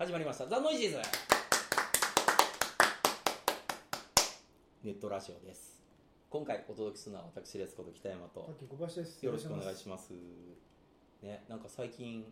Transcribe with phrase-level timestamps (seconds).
[0.00, 0.96] 始まりましたザ・ノイジーズ
[4.82, 5.84] ネットラジオです
[6.30, 8.40] 今回お届けするのは私ですこと北山と。
[8.40, 10.14] よろしくお願いしまます
[11.22, 12.24] ねなんか最近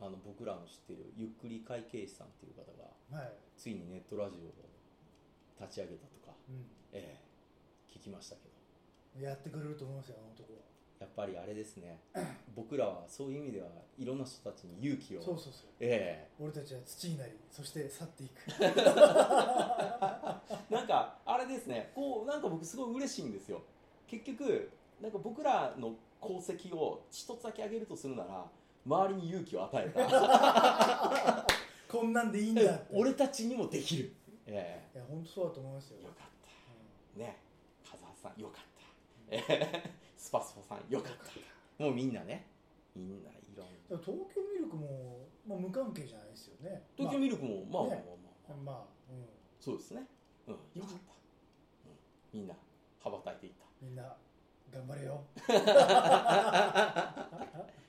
[0.00, 3.14] あの僕らの知っているゆっくり会計士さんっていう方がす。
[3.14, 3.32] はい。
[3.56, 4.50] ついにネットラジオを
[5.62, 6.52] 立ち上げたとか、う
[6.90, 7.22] ええ
[7.86, 8.50] 聞きましたけ
[9.14, 9.22] どん。
[9.22, 10.73] やってくれると思いますよ、あの男は。
[11.04, 12.00] やっぱりあれですね。
[12.56, 13.68] 僕らはそういう意味では
[13.98, 15.64] いろんな人たちに勇気をそうそうそう。
[15.80, 18.40] え俺たちは土になり、そして去っていく。
[18.60, 18.72] え
[20.72, 21.92] なんかあれですね。
[21.94, 23.60] こうなんか僕すごい嬉しいんですよ。
[24.06, 24.70] 結局
[25.00, 28.46] なんか僕らの功績を一つだけ挙げるとするなら
[28.86, 31.46] 周りに勇気を与えた。
[31.90, 32.80] こんなんでいいんだ。
[32.90, 34.14] 俺たちにもできる。
[34.46, 35.98] えいや、本当そうだと思いますよ。
[36.00, 36.28] えよかっ
[37.12, 37.18] た。
[37.18, 37.36] ね。
[37.84, 38.64] 風間さんよかった。
[39.30, 41.84] ええ スパスパさんよかった。
[41.84, 42.46] もうみんなね。
[42.96, 44.02] みんないろんな。
[44.02, 46.80] 東京ミルクも、まあ、無関係じゃないですよね。
[46.96, 48.04] 東京ミルクもまあまあまあね
[48.48, 49.28] まあ、まあ、まあ、うん。
[49.60, 50.08] そうですね。
[50.48, 50.54] うん。
[50.80, 51.12] よかった、
[52.32, 52.54] うん、みんな
[53.00, 53.66] 羽ばたいていった。
[53.82, 54.16] みんな、
[54.72, 55.20] 頑張れよ。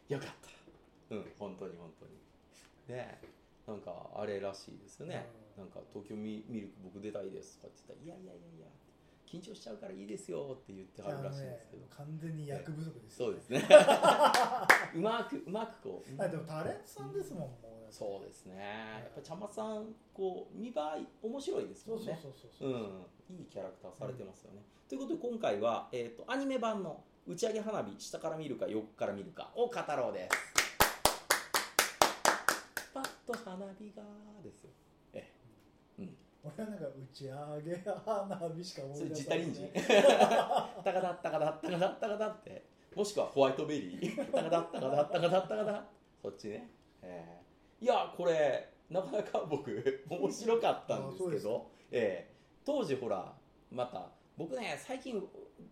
[0.09, 0.27] よかっ
[1.07, 1.15] た。
[1.15, 2.11] うん本当に本当に。
[2.89, 3.17] ね。
[3.65, 5.25] なんかあれらしいですよね、
[5.57, 8.67] なんか東京ミミルク僕出たいですとかって言ったらいやいやいやいや
[9.25, 13.67] 緊張しちゃうからいいですよって言ってはるらしいんですけど、ね、完全に役不足ですよ、そうですね
[14.95, 17.75] うまくうまくこうあでもタレントさんですもん、もう。
[17.91, 22.69] そうですねやっぱ茶間さんこう見栄え面白いですそうんそうもねそうそう。
[22.69, 22.73] う
[23.33, 24.61] ん、いいキャラクターされてますよね。
[24.87, 30.35] ということで今回は、えー、とアニメ版の「打ち上げ花火下から見るか横から見るか」を語ろうです。
[32.93, 34.03] パッと花火が
[34.43, 34.71] ですよ。
[36.45, 39.69] 俺はなんか打ち上げ花火しか思それい出さない、ジタリンジ
[40.83, 42.63] タカダッタカダッタカダッタカダって
[42.95, 44.31] もしくはホワイトベリー。
[44.31, 45.85] タカダッタカダッタカダッタカダ
[46.21, 46.69] そっちね。
[47.01, 47.41] え
[47.81, 49.71] えいやこれなかなか僕
[50.09, 52.33] 面白かったんですけど、ええ
[52.65, 53.33] 当時ほら
[53.71, 55.21] また僕ね最近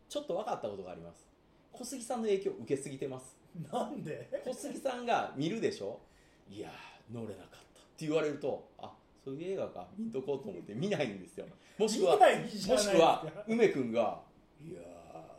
[0.09, 1.27] ちょっと分かったことがあります。
[1.71, 3.37] 小杉さんの影響受けすぎてます。
[3.71, 4.29] なんで？
[4.43, 5.99] 小杉さんが見るでしょ？
[6.49, 7.59] いやー乗れなかったっ
[7.97, 11.45] て言われるとあそういう映画か見とこうと思って見ないんですよ。
[11.77, 14.21] もしくはもしくは梅君が
[14.61, 14.79] 「いや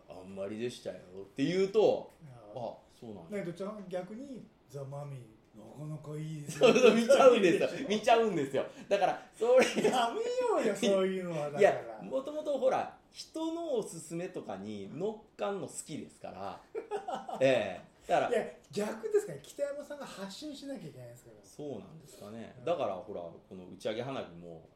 [0.08, 3.38] ーあんまりでしたよ」って言うとああそうなんだ。
[3.38, 7.86] だけどちゃん逆に「ザ・マミーなかなかいいですそうそう見ちゃうんですよ。
[7.88, 8.66] 見ちゃうんですよ。
[8.88, 11.60] だからそれやめようよそういうのはだから。
[11.60, 16.60] いやもともとほら人のおすすめとかに乗っかんの好きですから。
[17.40, 18.28] ええだから。
[18.28, 22.54] いや逆ですから北山さんが発信しなきゃいけないですからそうなんですかね。
[22.64, 24.68] だからほらこの打ち上げ花火も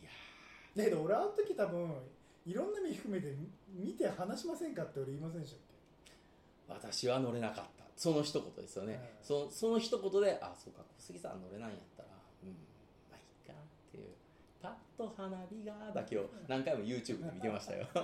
[0.00, 0.10] いや
[0.74, 1.94] だけど俺あの時多分
[2.44, 3.34] いろんな意味含めて
[3.72, 5.54] 見て話しませんかって俺言いませんでし
[6.66, 7.84] たっ私は乗れなかった。
[7.96, 9.26] その一言ですよね、うん。
[9.26, 12.08] そその一言であそうか小杉さん乗れないんやったら
[12.42, 12.50] うん
[13.10, 14.06] まあいいかっていう。
[14.60, 17.86] パッと花火がだけを何回も YouTube で見てましたよ。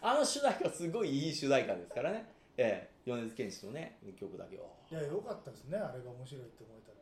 [0.00, 2.32] あの主題歌すごいいい主題歌ですからね。
[2.56, 4.76] ええ米津玄師のね曲だけを。
[4.88, 6.98] けいやよかったですねあれが面白いって思えたら。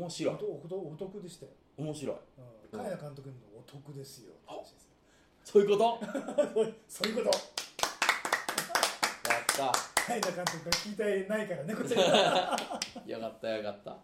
[0.00, 0.34] 面白い。
[0.34, 0.38] お
[0.68, 2.16] とお得でしたよ、面白い。
[2.72, 4.34] うん、茅野監督のお得ですよ
[5.44, 6.00] そういうこと？
[6.88, 7.38] そういうこと。
[9.30, 9.72] やった。
[10.06, 12.02] 茅野監督が聞いてないからねこっちが
[13.06, 13.96] よかったよかった。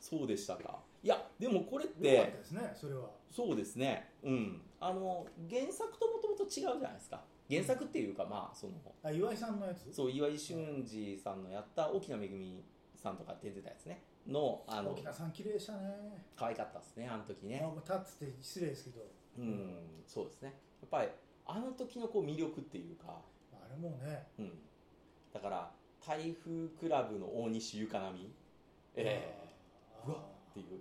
[0.00, 0.80] そうでしたか。
[1.02, 3.10] いやでもこれっよかったてですねそれは。
[3.30, 4.10] そうですね。
[4.22, 4.62] うん。
[4.80, 9.92] あの原作ともともと違うじゃないですか原作っていうかまあそのあ岩井さんのやつ？
[9.94, 12.62] そう岩井俊二さんのやった沖縄めぐみ
[12.94, 14.02] さんとか出てたやつね。
[14.26, 16.24] のあの沖縄さん綺麗でしたね。
[16.34, 17.62] 可愛かったですねあの時ね。
[17.64, 19.06] あ立つって失礼ですけど。
[19.38, 20.48] うんそうですね。
[20.80, 21.08] やっぱり
[21.46, 23.20] あの時のこう魅力っていうか。
[23.52, 24.26] あれもうね。
[24.38, 24.52] うん。
[25.32, 25.70] だから
[26.04, 28.32] 台風クラブの大西ゆかなみ。
[28.96, 29.48] ええ。
[30.04, 30.10] あー。
[30.10, 30.20] うわ
[30.50, 30.80] っていう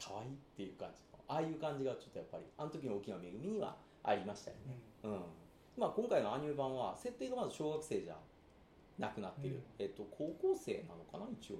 [0.00, 1.18] 可愛いっていう感じの。
[1.26, 5.20] ああいう感じがちょっとやっぱりあの時の沖縄めぐみにはありましたよね、うん
[5.76, 8.16] まあ、今回のアニメ版は設定がまず小学生じゃ
[8.98, 9.62] なくなっている、うん。
[9.78, 11.56] えっと、高校生なのかな一応、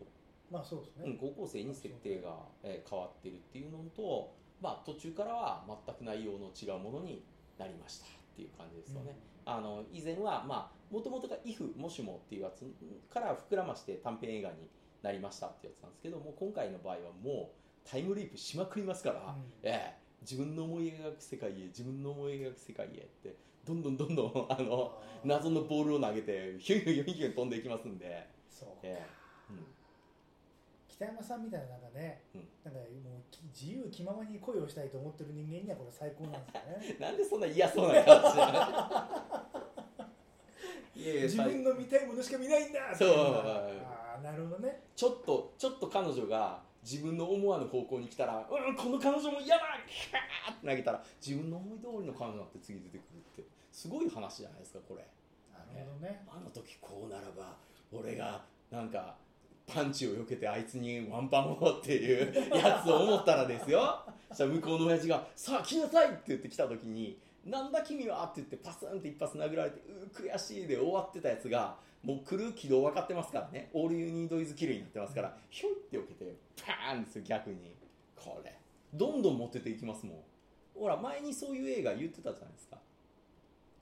[0.51, 7.25] まあそうですね、うん、高校生に設定が、えー変わっているっていうのと、まあ、途中からは全く内容の違うものに
[7.59, 10.45] なりましたっていう感じですよね、あの以前は
[10.91, 12.65] もともとが「if もしも」っていうやつ
[13.13, 14.69] から膨らまして短編映画に
[15.03, 19.43] なりましたってやつなんですけども今回の場合はもうタイムリープしまくりますから、うん。
[19.63, 24.93] ええ自分の思い描く世界へ自分の思い描く世界へってどんどんどんどんあの
[25.25, 29.25] 謎のボールを投げてヒュンヒュンヒュンヒュン飛んでいきますんで、そうか、ええ。
[30.89, 32.49] 北山さんみたいななんかね、うん。
[32.63, 32.87] なんかも
[33.19, 36.95] うき自由気ままに恋をしたいと思ってる人間にはこれ最高なんですよね。
[36.95, 38.23] うん、なんでそんな嫌そうな感
[40.95, 43.09] じ いやいや自分の見たいものしか見ないんだそう。
[43.11, 44.83] ああなるほどね。
[44.95, 53.03] ちょっとちょっと彼女が自分の思わぬ方向に来たら「うんこの彼女も嫌だ!」って投げたら自分の思い通りの彼女になって次出てく
[53.37, 55.03] るってすごい話じゃないですかこれ。
[55.53, 56.25] なるほどね。
[56.29, 57.57] あの時こうならば
[57.93, 59.17] 俺がなんか
[59.67, 64.01] パンチを避けてあいつにワンパンをっていう やつを思ったらですよ。
[64.29, 73.71] そしたら向こうの親父が「さあ来なさい!」って言って来た時に「なんだ君は!」って言ってパスンって一発殴られて「うー悔しい」で終わってたやつがもう来る軌道分かってますからね。
[73.73, 77.75] オールユニードイズキルになってますからひょいって避けてパーンですよ逆に。
[78.15, 78.55] これ。
[78.93, 80.23] どんどん持ってていきますもん。
[80.79, 82.79] ほら前にそういう映画言ってたじゃないですか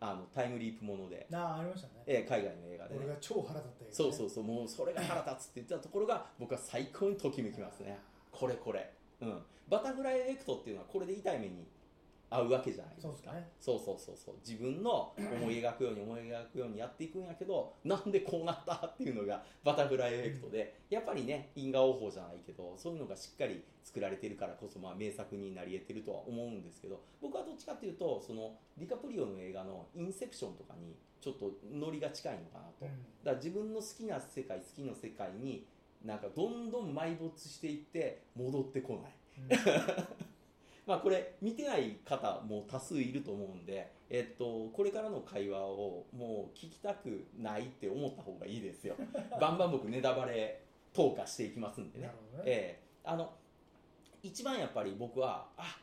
[0.04, 2.02] あのタイムリープもので、なあありましたね。
[2.06, 3.00] えー海外の映画でね。
[3.04, 7.99] 俺が超腹立ったやつそうそうそうもうそれが腹立つって言ってたところが僕は最高にときめきますね。
[8.32, 8.93] これこれ。
[9.20, 9.43] うん。
[9.69, 11.66] バタフライエフェクトっていうのはこれで痛い目に
[12.34, 13.12] 合うわけじゃないですか。
[13.12, 13.49] そうですね。
[13.61, 14.34] そうそうそうそう。
[14.46, 32.73] 自分の思い描くように思い描くようにやっていくんやけど なんでこうなったっていうのがバタフライエフェクトで、やっぱりね因果応報じゃないけどそういうのがしっかり作られてるからこそ、まあ、名作になり得てるとは思うんですけど僕はどっちかっていうとそのディカプリオの映画の「インセプション」とかにちょっとノリが近いのかなと。
[32.82, 32.90] うん。
[33.25, 35.67] だから自分の好きな世界好きな世界に
[36.05, 39.12] なんかどんどん埋没していって戻ってこない
[40.87, 48.96] まあこれ見てない方も多数いると思うんで、えっと、これからの会話をもう聞きたくないって思った方がいいですよ。
[49.40, 50.62] バンバン僕ネタバレ
[50.93, 52.06] 投下していきますんでね。
[52.06, 52.12] ね。
[52.44, 52.82] ええ。
[53.05, 53.32] あの
[54.23, 55.81] 一番やっぱり僕はあ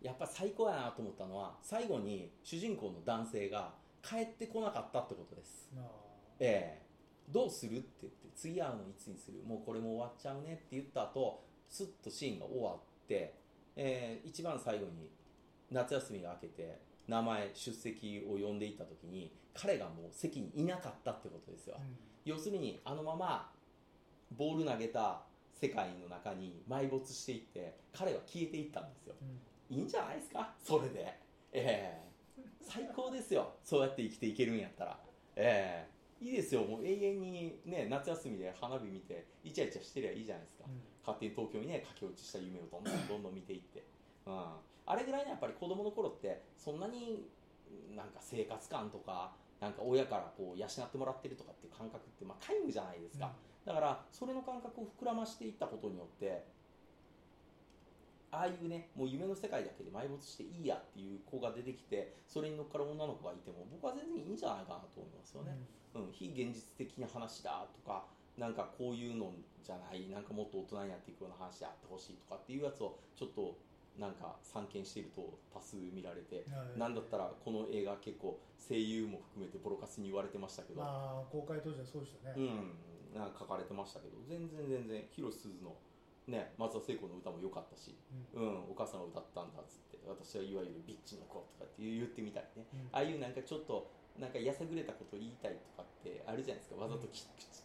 [0.00, 5.68] やっぱ最高やなと思ったのは最後に主人公の男性が帰ってこなかったってことです。
[6.38, 6.88] ええ。
[7.28, 9.42] どうするって言って次会うのいつにする？
[9.42, 13.34] もうこれも終わっちゃうねって言った後スッとシーンが終わって、
[13.80, 15.08] えー一番最後に
[15.70, 21.96] 夏休みが明けて名前出席を呼んでいった時に彼がもう席にいなかったってことですよ、うん。
[22.24, 23.50] 要するにあのまま
[24.36, 25.22] ボール投げた
[25.60, 29.14] 世界の中に埋没していって彼は消えていったんですよ。
[29.70, 29.76] うん。
[29.76, 30.54] いいんじゃないですか？
[30.62, 31.18] それで。
[31.52, 32.08] ええ
[32.60, 33.54] 最高ですよ。
[33.64, 34.98] そうやって生きていけるんやったら。
[35.36, 36.62] ええいいですよ。
[36.62, 40.80] もう永遠にね夏休みで花火見てイチャイチャしてりゃいいじゃないですか、うん。
[41.00, 43.84] 勝手に東京にね駆け落ちした夢をどんどん どんどん見ていって、
[44.26, 44.34] うん、
[44.86, 47.28] あれぐらいねやっぱり子供の頃ってそんなに
[47.94, 53.34] なんか生活感とかなんか親からこう養ってもらってるとかっていう感覚ってまあ皆無じゃないですか、
[53.64, 56.44] だからそれの感覚を膨らましていったことによって
[58.30, 65.66] ああいうねもう夢の世界だけで埋没していいやっていう子が出てきてそれに乗っかる女の子がいても僕は全然いいんじゃないかなと思いますよね、うん、
[66.12, 68.04] 非現実的な話だとか
[68.36, 69.32] なんかこういうの
[69.64, 73.56] じゃないなんかもっと大人になっていくような話であってほしいとかっていうやつをちょっと
[73.98, 76.78] なんか散見していると多数見られて、はい。
[76.78, 85.74] なんだったらこの映画結構声優も含めてボロカスに言われてましたけど、まあ公開当時はそうでしたね、うん、なんか書かれてましたけど全然全然広瀬すずの、
[86.30, 87.98] ね、松田聖子の歌も良かったし、
[88.34, 92.70] うん、お母さんが歌ったんだっつって私はいわゆるビッチの子とかって言ってみたりね。
[92.72, 92.88] うん。
[92.92, 96.76] ああいうなんかちょっとなんかやさぐれたことを言いたいとかってあるじゃないですか。
[96.82, 97.22] わざとき、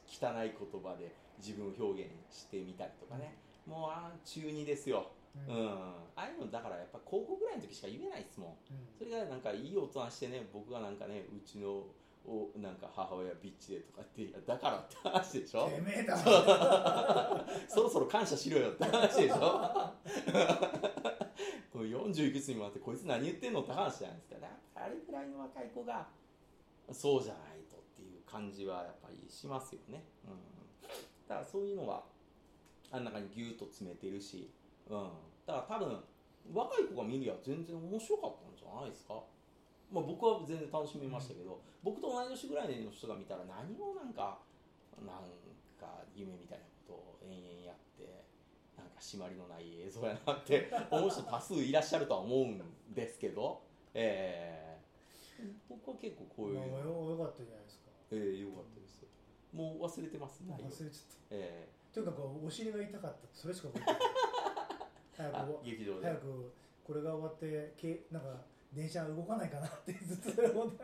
[0.07, 3.35] 汚い言葉で自分を表現してみたりとかね、
[3.65, 5.11] もうあー中二ですよ、
[5.47, 5.65] ううん。
[5.65, 5.69] ん
[6.15, 8.49] ああいうのだからやっぱ高校ぐらいの時しか言えないですもん。
[8.49, 8.87] うん。
[8.97, 11.83] それがなんかいい大人してね僕がなんかねうちの
[12.25, 15.67] おなんか母親ビッチでとかっていやだからって話でしょ。
[15.69, 16.15] てめえだ。
[17.67, 19.37] そろそろ感謝しろよって話でしょ。
[21.73, 24.35] この40いくつにもなってこいつ何言ってんのって話じゃないですか。
[24.39, 26.07] だあれぐらいの若い子が
[26.91, 30.87] そうじゃないとっていう感じはやっぱりしますよね、うん、
[31.27, 32.03] だからそういうのは
[32.91, 34.49] あん中にギュッと詰めてるし、
[34.89, 35.09] うん、
[35.47, 36.03] だから多分
[36.53, 39.23] 若い子が見るや全然面白かったんじゃないですか。
[39.93, 44.39] まあ、僕は全然楽しめましたけど、僕と同い年ぐらいの人が見たら何をなんか
[45.05, 45.31] なん
[45.79, 48.25] か夢みたいなことを延々やって
[48.75, 52.61] なんか締まりのない映像やなって 思う人多数いらっしゃるとは思うん
[52.93, 53.61] ですけど、
[53.93, 54.62] えー
[55.69, 57.91] 僕は結構こういうよよかったじゃないですか。
[58.11, 59.05] えー、よかったです。
[59.51, 60.43] もう忘れてます。
[60.43, 61.17] 忘れちゃった。
[61.31, 63.27] えとにかくお尻が痛かった。
[63.31, 64.01] それしか覚えてない。
[65.31, 66.07] 早く劇場で。
[66.07, 68.41] 早くこれが終わってけなんか
[68.73, 70.83] 電車動かないかなって ずっとそれ思って。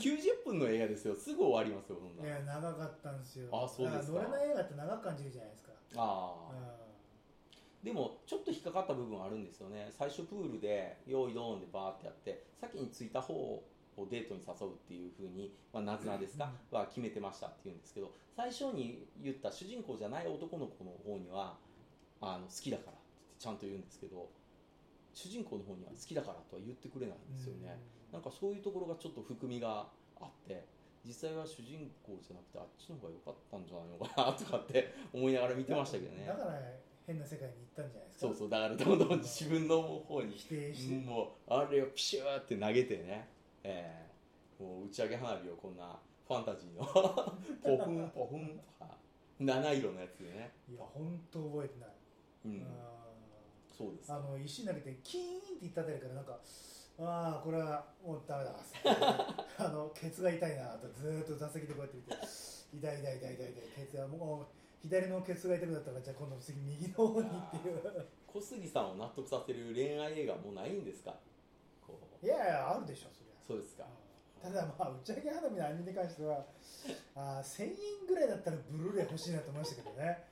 [0.00, 1.14] 90分の映画ですよ。
[1.14, 2.24] すぐ終わりますよそんな。
[2.24, 3.48] いや長かったんですよ。
[3.52, 4.18] あそうですか。
[4.18, 5.72] 乗れない映画って長く感じるじゃないですか。
[5.96, 6.72] ああ。
[6.72, 9.88] うでもちょっと引っかかった部分あるんですよね。
[9.92, 13.62] 最初プールで用意ドーンでバーってやって先に着いた方
[13.96, 21.56] をデートに誘うっていうふうに、まあ、なぜなですか、は決めてましたっていうんですけど最初に言った主人公じゃない男の子の方には
[22.20, 23.00] あの好きだからって
[23.38, 24.28] ちゃんと言うんですけど
[25.14, 27.80] 主人公の方には好きだからとは言ってくれないんですよね、
[28.12, 29.88] なんかそういうところがちょっと含みが
[30.20, 30.64] あって
[31.06, 36.26] 実際は主人公じゃなくてあっちの方が良かったんじゃないのかなとかって 思いながら見てましたけどね。
[36.26, 36.60] だから
[37.06, 38.26] 変な世界に行ったんじゃないですか。
[38.26, 43.28] そうそうだからどんどん自分の方に否定して、もうあれをピシューって投げてね、
[43.68, 46.86] えーもう打ち上げ花火をこんなファンタジーの
[47.62, 48.96] ポフンポフンとか
[49.38, 51.90] 七色のやつでね、いや本当覚えてない、
[52.46, 53.04] うん、あ
[53.68, 54.10] そうです。
[54.10, 56.40] ーあの石投げてキーンって言ったあたりからなんか
[56.98, 58.54] ああこれはもうダメだ
[59.58, 62.14] あのケツが痛いなとずーっと座席でこうやって見て
[62.78, 64.46] 痛い痛い痛い痛い痛いケツはもう
[64.80, 68.06] 左のケツが痛くなったからじゃあ今度次右の方にっていう。
[68.26, 71.14] 小杉さんを納得させる恋愛映画もうないんですか？
[72.22, 73.10] いやいやあるでしょ
[73.46, 73.84] そうですか。
[74.42, 76.44] ただまあ打ち上げ花火のアニメに関しては
[77.14, 77.70] あー1000円
[78.06, 80.24] ぐらいだったらブルーレイ欲しいなと思いましたけどね。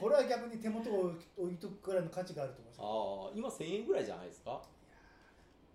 [0.00, 4.62] これは逆に手元を置いとくくらいの価値があると思いましたああ今1000円ぐらいじゃないですか？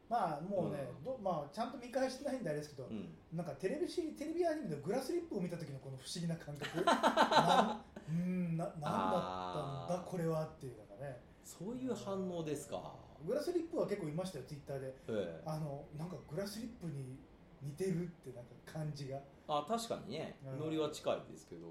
[0.09, 1.03] まあもうね、うん。
[1.03, 3.13] どまあ、ちゃんと見返してないんであれですけど、うん。
[3.33, 6.81] なんかテレビシリテレビアニメのグラスリップを見た時のこの不思議な感覚。
[6.85, 11.21] なんうんななんだったんだこれはっていうのがね。
[11.43, 12.93] そういう反応ですか
[13.25, 14.95] グラスリップは結構いましたよツイッターで。
[15.07, 15.43] ええ。
[15.45, 17.17] あのなんかグラスリップに
[17.61, 19.19] 似てるってなんか感じが。
[19.47, 20.37] あ確かにね。
[20.45, 20.59] うん。
[20.59, 21.67] ノリは近いですけど。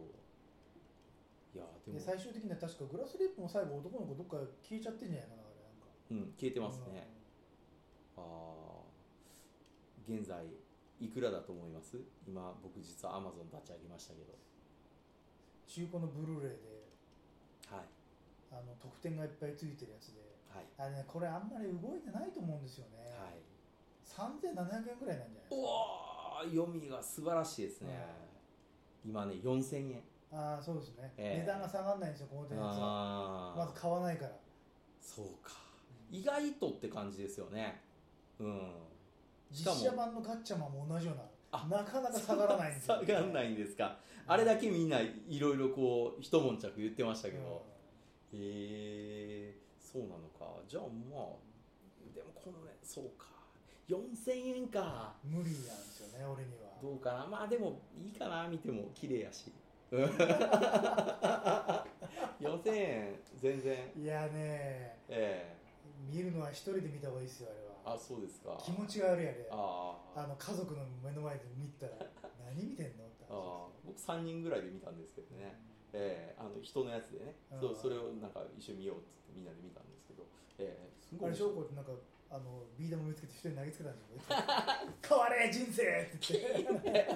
[1.54, 1.98] いやでも。
[1.98, 5.92] で最終的には確かグラスリップも最後男の子どっか消えちゃってんじゃないかなあれなんか。
[6.10, 7.12] うん消えてますね、
[8.16, 8.80] ああ
[10.08, 10.46] 現在
[11.00, 12.00] いくらだと思います？
[12.26, 14.32] 今僕実はアマゾン立ち上げましたけど。
[15.68, 16.88] 中古のブルーレイで。
[17.68, 17.84] はい。
[18.52, 20.20] あの特典がいっぱいついてるやつで
[20.54, 20.66] はい。
[20.78, 23.40] あれねこれあんまり動いてないと思うんですよね、はい。
[24.04, 25.56] 3700円ぐらいなんじゃないですか。
[25.56, 28.06] おお読みが素晴らしいですね、
[29.04, 30.02] 今ね4000円。
[30.32, 31.40] ああそうですね、ええ。
[31.40, 33.54] 値段が下がらないんですよこの点やつは。
[33.56, 34.32] まず買わないから。
[35.00, 35.52] そうか。
[36.10, 37.80] 意外とって感じですよね。
[38.38, 38.72] うん。
[39.50, 41.16] 実写版のガッチャマンも同じよう
[41.54, 43.98] あななかなか下がらないんですよ、下がんないんですか。
[44.26, 47.62] あれだけみんないろいろこう一悶着言ってましたけど、
[48.32, 49.31] へえ
[49.92, 50.46] そうなのか。
[50.66, 50.88] じゃあま
[51.20, 51.26] あ
[52.14, 53.26] でもこのねそうか。
[53.88, 55.14] 4000円か。
[55.24, 56.62] うん無理なんですよね俺には。
[56.80, 57.26] どうかな。
[57.26, 58.48] まあでもいいかな。
[58.48, 59.52] 見ても綺麗やし。
[62.40, 63.20] 4000円。
[63.36, 63.92] 全然。
[63.96, 64.96] いやね。
[65.08, 65.56] え
[66.10, 67.92] 見るのは一人で見た方がいいですよあれえは。
[67.94, 68.56] あそうですか。
[68.64, 70.22] 気持ちが悪いあれああ。
[70.24, 71.92] あの家族の目の前で見たら
[72.46, 73.34] 何見てんのって話
[73.84, 75.54] 僕3人ぐらいで見たんですけどね、
[75.92, 77.60] ええあの人のやつでね、うん。
[77.60, 80.24] そうそれをなんか一緒に見ようってみんなで見たんですけど、
[80.58, 81.92] ええすごいあれでしょこうなんか
[82.30, 84.20] あのビー玉見つけて一人投げつけたんですよ
[85.08, 87.06] 変われ人生って言って。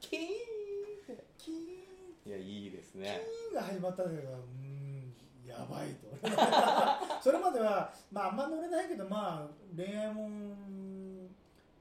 [0.00, 1.24] キーンって。
[1.38, 5.14] キーンいやいいですキねーンが始まった時はうーん
[5.46, 6.12] やばいと。
[7.22, 11.28] それまではまああんま乗れないけどまあ恋愛もん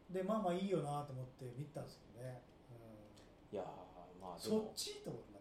[0.09, 2.41] でまあまあいいよなと思って見たんですけどね、
[3.51, 3.65] いやー
[4.21, 5.36] まうん、あそっちと思って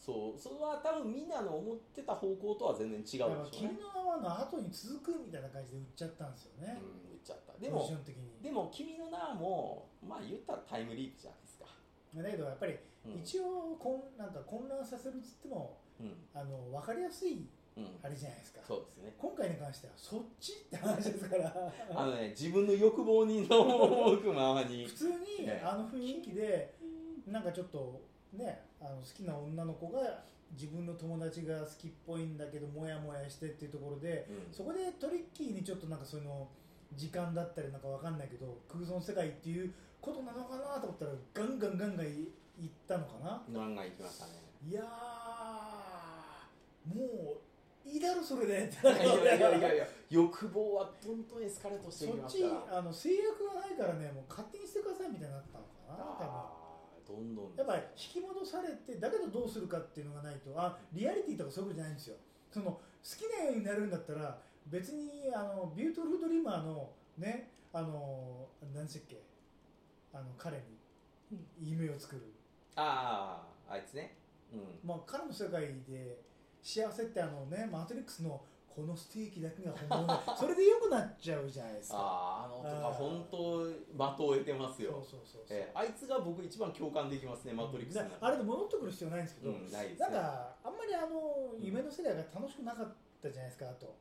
[0.00, 3.48] そうそれは多分みんなの思ってた方向とは全然違うでしょうね。
[3.52, 7.52] 君の名はの後に続くみたいな感じで売っちゃったんですよね、うん言っちゃった。
[7.60, 7.84] でも
[8.42, 11.66] でも「君の名」もまあ言ったらタイムリープじゃないですか、
[12.16, 16.16] だけどやっぱりうん、一応こんなんか混乱させるっつってもうん。
[16.34, 17.86] あの分かりやすいうん。
[18.02, 18.60] あれじゃないですか。
[18.66, 19.14] そうですね。
[19.18, 21.72] 今回に関してはそっちって話ですから。
[21.94, 24.84] あのね自分の欲望にの赴くままに。
[24.88, 26.74] 普通にええあの雰囲気で
[27.26, 28.00] なんかちょっと
[28.32, 30.00] ねあの好きな女の子が
[30.52, 34.52] 自分の友達が好きっぽいんだけどモヤモヤしてっていうところでうん。
[34.52, 36.48] そこでトリッキーにちょっとなんかその
[36.94, 43.42] 時間だったりなんかわかんないけど空想世界っていうことなのかなと思ったらガンガンガンガンいいったのかな。
[43.52, 44.32] ガンガン行きましたね。
[44.68, 44.86] いやー
[46.94, 47.04] も
[47.84, 56.59] ういいだろそれでっていやいやいやいやいや欲望はどんどんエスカレートしていきそっちますからあの制約がないからねもう勝手にしてくださいみたいになったのかな多分
[57.10, 62.16] どんどんやっぱり引き戻されてだけどどうするかっていうのがないとあリアリティとかそういうことじゃないんですよ。
[62.50, 69.22] その好きなようになるんだったら別にあのビュートルフドリーマーのねあの何でしたっけ
[70.12, 70.56] あの彼
[71.30, 72.22] に夢を作る、
[72.74, 74.16] あああいつね。
[74.52, 74.88] うん。
[74.88, 76.20] まあ、彼の世界で
[76.62, 78.40] 幸せってあのねマトリックスの
[78.74, 81.98] このステーキだけが本物 それで良くなっちゃうじゃないですか。
[81.98, 84.92] あああの男はあー本当的を得てますよ。
[84.92, 90.06] そうそうそうそう、えーあいつが僕一番共感できますねマトリックスあれで戻ってくる必要ないんですけど、うんないですね。
[90.06, 93.94] なんかあんまりあの夢の世界が楽しくなかったじゃないですかあと。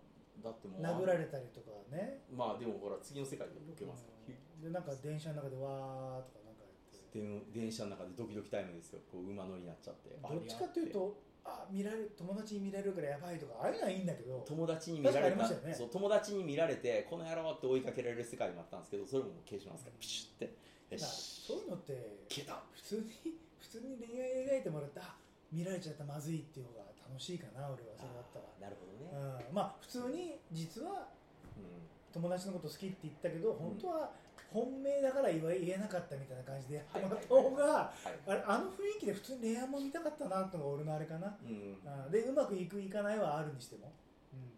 [0.44, 2.24] だってもう殴られたりとかね。
[2.32, 4.62] まあでもほら次の世界で受けますからうん。
[4.62, 7.20] でなんか電車の中でわーとかなんかやって。
[7.20, 9.02] 電電車の中でドキドキタイムですよ。
[9.12, 10.10] こう馬乗りになっちゃって。
[10.22, 14.44] どっちかっていうとあ見られる友達に見られるからやばいとかああいうのはいいんだけど。
[14.48, 15.74] 友達に見られたね。
[15.74, 22.62] そう友達に見られてこの野郎って追いかけられる世界もあったんですけどそれももう消しますからピシュってそういうのって消えた。
[22.74, 25.15] 普通に普通に恋愛描いてもらってあ
[25.51, 28.46] 見られちゃったまずいっていう方が楽しいかな俺はそれだったら。
[28.62, 31.10] なるほどね、うん、まあ普通に実は
[31.58, 31.89] うん。
[32.12, 34.10] 友達のこと好きって言ったけど本当は
[34.51, 38.20] 本命だから言えなかったみたいな感じでやってもらった方がはい。
[38.27, 43.94] あれあの雰囲気で普通に恋愛も見たかったなってのが俺のあれかな、うん、うんでうまくいくいかないはあるにしても、
[44.34, 44.50] うん。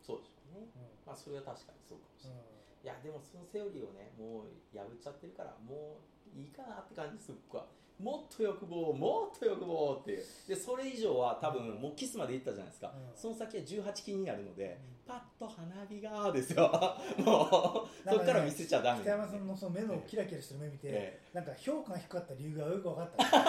[0.00, 0.66] そうでしょうね。
[0.74, 0.82] うん。
[1.06, 2.42] まあそれは確かにそうかもしれない、
[2.82, 5.98] いやでもそのセオリーをねもう破っちゃってるからも
[6.34, 7.66] ういいかなって感じです僕は
[8.02, 10.24] もっと欲望もっと欲望っていう。
[10.48, 13.16] でそれ以上は多分もうキスまでいったじゃないですか、うん。
[13.16, 15.14] その先は18期になるので、うん。
[15.14, 16.70] パッと花火がですよ。
[17.24, 19.02] もうそっから見せちゃダメ。
[19.02, 23.40] 北山さんのその目のキラキラしてる目見て、えなんか評価が低かった理由がよく分かった。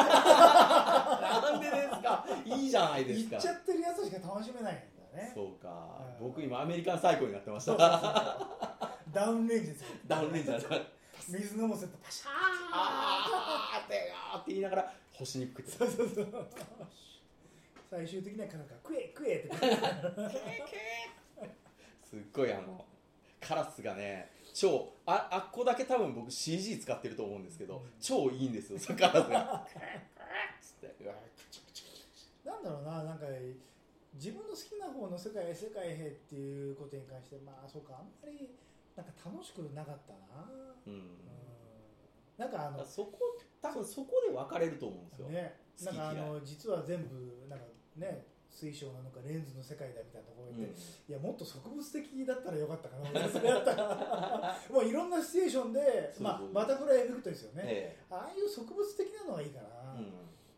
[1.51, 2.25] なんでですか？
[2.45, 3.29] いいじゃないですか。
[3.31, 4.77] 言っちゃってるやつしか楽しめないん
[5.15, 5.31] だね。
[5.33, 6.27] そうか、うん。
[6.27, 7.75] 僕今アメリカン最高になってました。
[9.11, 9.87] ダウンレンジですよ。
[10.07, 10.51] ダウンレンジ
[11.29, 12.29] 水飲むセットパシャー
[12.73, 15.71] あーって言いながら干しにくくて。
[15.71, 16.27] そうそうそう。
[17.89, 19.55] 最終的にはカナカ食え食えって。
[22.03, 22.85] すっごいあの
[23.39, 27.91] カラスがね超ああっこだけ多分僕 CG 使ってると思うんですけど、うん。
[27.99, 29.67] 超いいんですよカラスが。
[30.61, 31.03] つって。
[31.03, 31.15] うわ
[32.45, 33.25] なんだろうななんか
[34.13, 38.53] 自分の好きな方の世界へ世界へっていうことに関してまあそうかあんまり
[38.95, 40.45] なんか楽しくなかったな、
[40.85, 40.93] うん。
[40.93, 41.01] うん、
[42.37, 43.19] なんかあのそこ
[43.61, 45.55] 多分そこで分かれると思うんですよ、ね。
[45.85, 47.65] なんかあの実は全部なんか
[47.97, 50.73] ね水晶なのかレンズの世界だみたいなところで、うん。
[50.73, 50.75] い
[51.09, 54.57] やもっと植物的だったらよかったかな俺それやったら。
[54.69, 56.47] もういろんなシチュエーションでまあそう。
[56.47, 60.03] そうバタフライエフェクトですよね、えああいう植物的なのはいいかな、え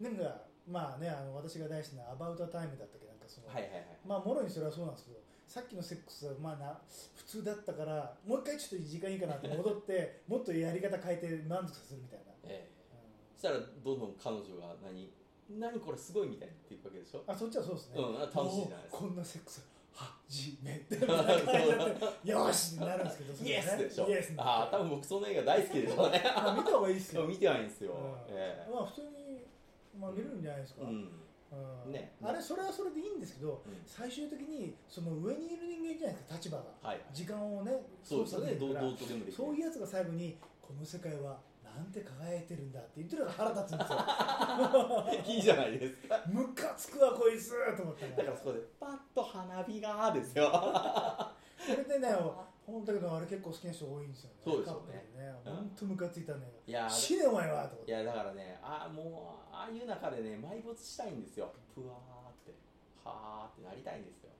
[0.02, 0.18] うん。
[0.18, 3.86] なんかまあねあの私が大好きな「アバウトタイム」だったっけなんかその、はいはいはい。
[4.06, 5.20] まあもろにそれはそうなんですけど
[5.56, 6.78] さっきのセックスはまあな
[7.16, 12.70] 普通だったからもう一回ちょっと時間いいかなって戻って もっとやり方変えて満足させるみたいな、ええ。
[12.92, 13.40] うん。
[13.40, 15.10] そしたらどんどん彼女が何？
[15.58, 17.24] 何これすごいみたいに言っていくわけでしょ？
[17.26, 18.98] あそっちはそうですね、うん楽しいじゃないですか。
[18.98, 20.96] こんなセックス初め て。
[22.30, 24.10] よしってなるんですけどそれイエスでしょ。
[24.10, 26.22] イエスああ多分僕その映画大好きでしょうね。
[26.36, 28.36] まあ見た方がいいですよ、 見てないんですよ、うん。
[28.36, 29.46] えまあ普通に、
[29.98, 31.10] まあ、見れるんじゃないですか、えうん
[31.52, 31.92] うん。
[31.92, 32.14] ね。
[32.24, 33.74] あれそれはそれでいいんですけどうん。
[33.86, 36.64] 最終的にその上にいる人間じゃないですか立場が。
[36.82, 37.02] はい。
[37.14, 37.72] 時間をね
[38.04, 38.54] そうですよね。
[38.54, 39.34] どうどうとでもできる。
[39.34, 44.00] そういうやつが最後にこの世界はなんて輝いてるんだって言ってるのが腹立つんですよ。
[45.36, 46.24] いいじゃないですか。
[46.32, 50.50] ムカつくわこいつと思っただからそこでパッと花火がですよ。
[51.60, 52.16] それでね
[52.76, 54.36] 本当だけどあれ結構好きな人多いんですよね。
[54.44, 55.32] そうですよね。
[55.46, 56.52] 本当ムカついたね。
[56.68, 61.54] いや死ねお前はといやだからねあもうああいう中でね埋没したいんですよ。
[61.74, 62.52] ぷわーって。
[63.06, 64.32] はーってなりたいんですよ。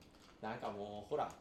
[0.42, 1.32] なんかもうほら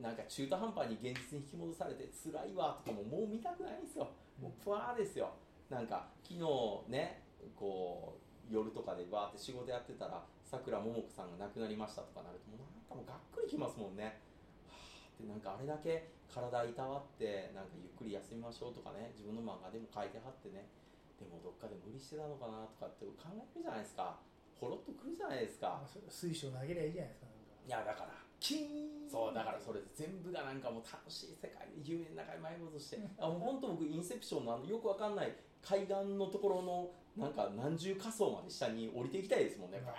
[0.00, 4.06] なんか中途半端に現実に引き戻されて辛いわとかももう見たくないんですよ。
[4.40, 5.34] もうぷわーですよ。
[5.68, 6.40] なんか昨日
[6.86, 7.22] ね
[7.58, 8.14] こ
[8.48, 14.20] う夜とかでバーって仕事やってたらさくらももこさんが亡くなりましたとかなるともうなんかもうがっくりきますもんね
[15.18, 20.64] ってなんかあれだけ体いたわってなんかゆっくり休みましょうとかね自分の漫画でも書いてはってね
[21.20, 24.18] でもどっかで無理してたのかなとかって考えるじゃないですか。
[24.58, 25.82] ほろっとくるじゃないですか。
[26.08, 27.26] 水晶投げりゃいいじゃないですか
[27.66, 32.98] いやだからキーンそうだからそれ全部がなんかもう楽しい世界で夢の中に埋没して。
[33.18, 39.78] あもう本当僕インセプションのあのよくわかんない海岸のところのなんか何重仮想まで下に降りていきたいですもんね。
[39.78, 39.86] うん。
[39.86, 39.94] バー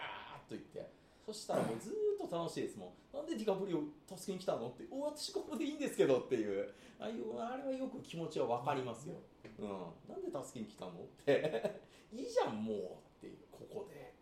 [0.48, 0.92] ッと行って
[1.26, 3.18] そしたらもうずーっと楽しいですもん。
[3.18, 3.80] なんでディカプリオ
[4.18, 4.68] 助けに来たの？
[4.68, 4.84] って。
[4.92, 6.74] お私ここでいいんですけどっていう。
[7.00, 9.16] ああいうあれはよく気持ちはわかりますよ、
[9.60, 9.68] うん、
[10.08, 10.92] なんで助けに来たの？
[10.92, 10.94] っ
[11.26, 11.82] て。
[12.14, 12.80] いいじゃんもうっ
[13.22, 13.38] ていう。
[13.52, 14.14] ここで、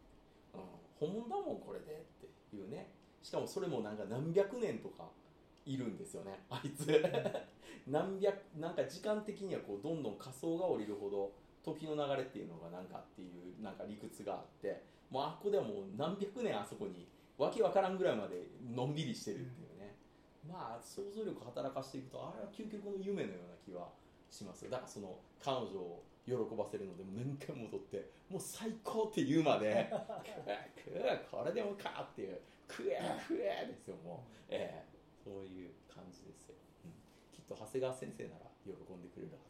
[0.54, 0.62] うん、
[1.10, 2.92] 本物だもんこれでっていうね。
[3.24, 5.10] しかもそれもなんか何百年とか
[5.66, 6.40] いるんですよね。
[6.50, 6.88] あいつ。
[7.88, 11.32] 何百なんか時間的にはこうどんどん仮想が降りるほど
[11.64, 17.06] 時の流れっていうのがなんかっていうなんか理屈があってもうあっこではもう何百年あそこに
[17.38, 19.96] わけわからんぐらいまでのんびりしてるっていうね、
[20.48, 23.90] まあ想像力働かしていくとあれは究極の夢のような気は
[24.30, 24.70] します。
[24.70, 29.90] だからその彼女を喜ばせるのでも何回戻ってもう最高って言うまで
[30.78, 34.92] くえこれでもかっていうくえくえですよもう、ええ。
[35.24, 36.92] そういう感じですよ、うん。
[37.34, 39.42] きっと長谷川先生なら喜んでくれるは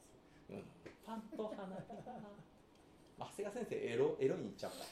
[0.49, 0.63] ず、うん、
[1.05, 4.87] パンと花火長谷川先生エロエロに行っちゃった、う、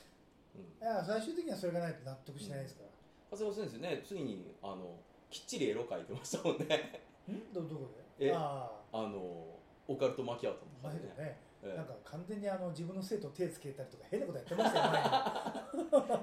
[0.55, 2.89] いや最終的にはそれがないと納得しないですから、
[3.31, 7.01] 長谷川先生ねついにあのきっちりエロ描いてましたもんね。
[7.29, 7.53] ん？
[7.53, 8.27] どどこで？
[8.27, 9.01] えああ。
[9.03, 11.23] のオカルトマキアートあの中でね。
[11.25, 15.01] ねええなんか完全にあの自分の生徒手つけたりとか変なことやってましたよ前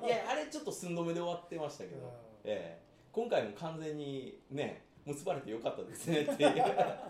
[0.01, 0.07] に。
[0.09, 2.11] いやあれちょっと寸止めで終わってましたけど、うん。
[2.45, 2.83] ええ。
[3.13, 6.65] 今回も完全にね結ばれてよかったですねっていう。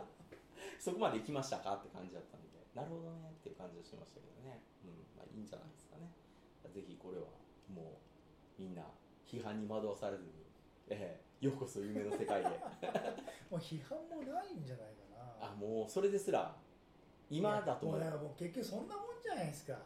[0.79, 2.47] そこまで行きましたかって感じだったんで。
[2.75, 4.91] なるほどねっていう感じがしましたけどね、うん。
[5.17, 6.13] まあ、いいんじゃないですかね
[6.73, 7.25] ぜひこれは
[7.69, 8.01] も
[8.59, 8.83] うみんな
[9.27, 10.31] 批判に惑わされずに、
[10.89, 12.45] ええようこそ夢の世界へ。
[13.51, 15.49] もう批判もないんじゃないかな。
[15.49, 16.57] あもうそれですら
[17.29, 18.01] 今だとも思う。
[18.01, 19.79] うだからもう結局そんなもんじゃないですか。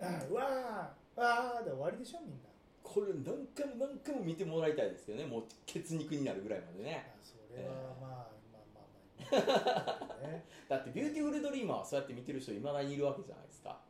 [0.00, 2.48] うんうわーわーで終わりでしょみんな。
[2.82, 7.12] これ何回も何回も見てもらいたいですけどねもう血肉になるぐらいまでね。
[7.14, 13.80] あそれはまあ、まあまあ まあ、ね、だってビューティフルドリーマーはそうやって見てる人いまだにいるわけじゃないですか。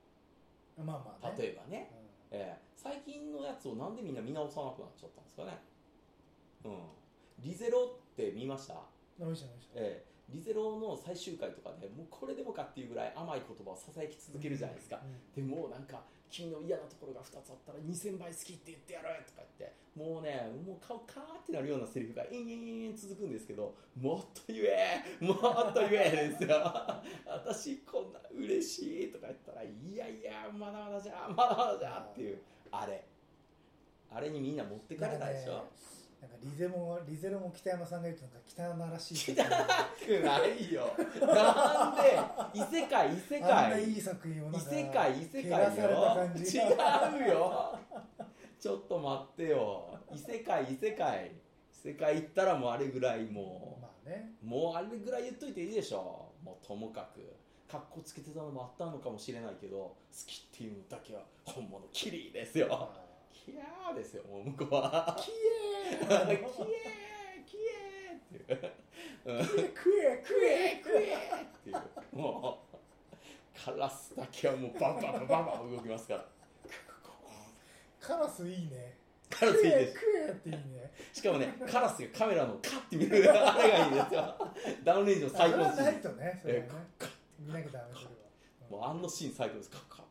[0.78, 1.36] まあまあね。
[1.38, 1.90] 例えばね、
[2.30, 2.62] ええ。
[2.76, 5.58] 最近のやつをなんでみんな見直さなくなっちゃったんですかね。
[6.64, 6.78] うん。
[7.40, 8.74] リゼロって見ました？
[8.74, 8.78] うん
[9.20, 9.48] 飲みました。
[9.74, 10.08] ええ。
[10.28, 26.62] リゼロの最終回とかでもうこれでもかっていうぐらい甘い言葉をささやき続けるじゃないですか、うんでもうなんか君の嫌なところが2つあったら2000倍好きって言ってやるとか言ってもうねもう顔カーってなるようなセリフが延々延々続くんですけどもっと言えもっと言えですよ。
[27.26, 32.38] 私こんな嬉しいとか言ったらいやいやまだまだじゃまだまだじゃっていう
[32.70, 33.04] あれ。
[34.10, 35.64] あれにみんな持ってかれたでしょ。
[36.20, 38.24] なんかリゼもリゼロも北山さんが言うと
[38.58, 39.32] なんか汚らしい。
[39.32, 40.92] 汚くないよ。
[41.26, 42.18] なんで
[42.54, 43.52] 異世界異世界。
[43.52, 45.88] あんないい作品を異か世界異世界よ。
[46.36, 47.78] 違うよ。
[48.60, 49.98] ちょっと待ってよ。
[50.12, 51.30] 異世界異世界。
[51.70, 54.34] 世界行ったらもうあれぐらいもまあね。
[54.42, 56.32] うもうあれぐらい言っといていいでしょ。
[56.42, 57.20] もうともかく。
[57.70, 59.94] かっこつけてたのもあったのかもしれないけど好
[60.26, 62.66] きっていうのだけは本物キリですよ。
[62.70, 63.07] あ
[63.52, 65.16] キャーですよもう向こうは。
[65.18, 65.34] ーきキエ
[65.90, 68.72] えーキエーっていう。
[69.26, 69.44] うん。
[69.44, 69.54] 食
[70.00, 70.98] え食え食え
[71.42, 71.76] っていう。
[72.16, 72.76] もう
[73.64, 76.24] カラスだけはもうバンバンバンバンバン動きますから。
[78.00, 78.96] カラスいいね。
[79.28, 80.92] カラスいいです食えっていいね。
[81.12, 84.34] しかもねカラスがカメラのカッて見るあれがいいですよ。
[84.84, 86.66] ダウンレンジの最高あれはないシとねそれはね。
[86.66, 87.10] えカッカッ。
[87.40, 88.10] 見なきゃダメそれは。
[88.70, 89.70] もうあのシーン最高です。
[89.70, 90.07] カッカッ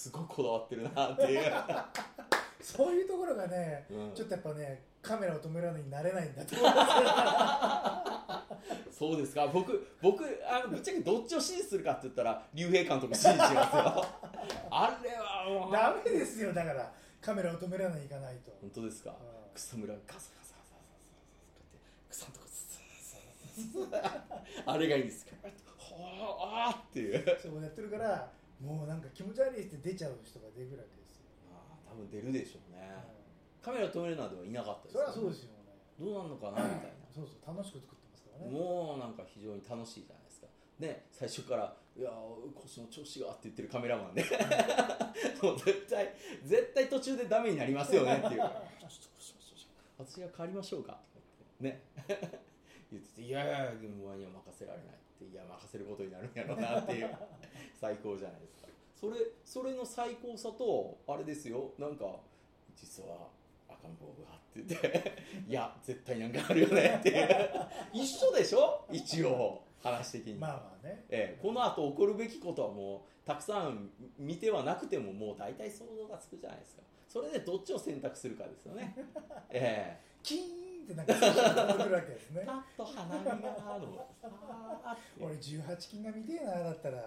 [0.00, 1.52] すごいこだわってるなっていう、
[2.64, 4.12] そういうところがねうん。
[4.14, 8.46] ちょっとやっぱねカメラを止めるのになれないんだと思いま
[8.90, 8.96] す。
[8.98, 9.46] そうですか。
[9.48, 13.60] 僕僕あのぶっちゃけどっちを支持するかって言ったら竜兵監督支持しますよ。
[14.70, 15.72] あれはもう。
[15.72, 16.54] ダメですよ。
[16.54, 18.52] だからカメラを止めらないいかないと。
[18.62, 19.10] 本当ですか。
[19.10, 19.16] うん。
[19.54, 21.78] 草むらがガサガサガサガサガサって
[22.10, 22.80] 草のとこスー
[23.52, 25.32] スースースーあれがいいんですか
[25.76, 26.00] ほー
[26.40, 32.92] あーっていうそうやってるからもうなんか気持ち悪いって出ちゃう人が出るわけですよ、あー多分出るでしょうね。
[32.92, 35.76] うカメラ止めるなどはいなかったですんそれはそうですよね。
[35.98, 38.52] どうなんのかなみたい そうそう楽しく作ってますからなね。
[38.52, 40.46] もうなんか非常に楽しいじゃないですか。
[40.78, 44.24] ね最初から「いやー腰の調子が」って言ってるカメラマンで
[45.42, 48.42] もう絶対絶対途中でダメになりますよねっていう。
[49.98, 51.26] 私が変わりましょうかとか
[51.60, 51.78] 言って。
[51.78, 52.40] ね。
[52.90, 57.10] 言ってて「いやいやでもお前には任せられない」って「いや任せることになるんやろうな」っていう
[57.80, 58.68] 最高じゃないですか。
[58.96, 61.72] それそれの最高さとあれですよ。
[61.78, 62.20] なんか
[62.76, 63.28] 実は
[63.68, 65.12] 赤ん坊がって言って
[65.48, 67.28] 「いや絶対なんかあるよね」っていう。
[67.92, 68.84] 一緒でしょ？
[68.90, 71.04] 一応話的に、まあまあね。
[71.08, 76.82] ええこの後起こるべきことはもうたくさん見てはなくてももう大体想像がつくじゃないですか。
[77.08, 78.94] それでどっちを選択するかですよね。
[79.50, 80.10] ええ。
[80.22, 81.14] キーンってなんか
[81.84, 82.42] くるわけですね。
[82.46, 86.98] パッと花見があるのあー俺18金が見てえなだったら。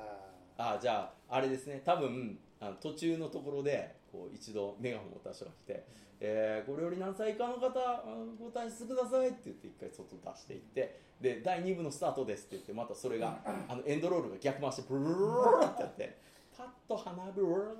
[0.58, 1.82] あじゃああれですね。
[1.84, 5.86] 多分あの途中のところでこう一度メガホンを持った人が来て
[6.22, 8.04] 「えー、これより何歳以下の方あ
[8.40, 15.28] ご退出ください」って言って一回外出していってで第2部のスタートですって言ってまたそれが あのエンドロールが逆回してブルルルルル
[15.66, 16.18] ってやって
[16.56, 17.78] パッと花火ブルルルルルル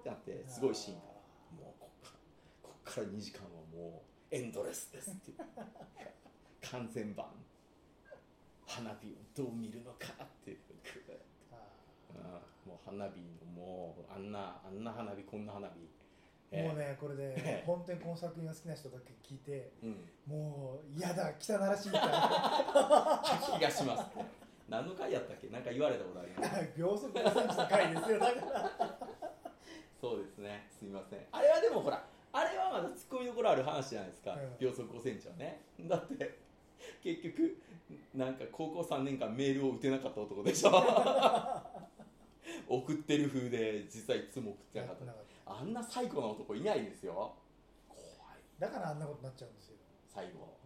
[0.00, 2.18] ってなってすごいシーンからもうこっから
[2.62, 5.36] こっから2時間はもうエンドレスですっていう。
[6.70, 7.26] 完全版。
[8.66, 10.58] 花火をどう見るのかっていう。
[12.66, 16.56] もう花火のもうあんなあんな花火こんな花火。
[16.56, 17.64] ーもうねこれでええ。
[17.66, 20.08] 本当にこの作品が好きな人だけ聞いてうん。
[20.26, 23.22] もう嫌だ汚らしいから
[23.58, 24.26] 気がしますね
[24.68, 25.48] 何の回やったっけ？
[25.48, 26.70] なんか言われたことあります。
[26.78, 28.98] 秒速5センチの回ですよだから。
[30.00, 30.68] そうですね。
[30.70, 31.26] すみません。
[31.32, 35.62] あれはでもほらあれはまだツッコミどころある話じゃないですか、うん秒速5センチはね。
[35.80, 36.38] だって
[37.02, 37.56] 結局
[38.14, 40.70] なんか高校3年間メールを打てなかった男でしょ。
[42.68, 45.52] 送ってる風で実際いつも送ってなかった。
[45.52, 47.34] あんな最高な男いないですよ。
[47.88, 48.04] 怖い。
[48.60, 50.56] ただからあんなことになっちゃうんですよ、最後。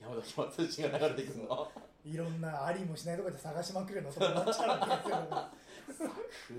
[0.00, 1.54] う山崎松寿が流れてくるの。
[1.54, 1.68] ん
[2.04, 5.50] いろんなありもしないところで探しまくるようなとなっちゃうわ
[5.86, 6.10] けですよ。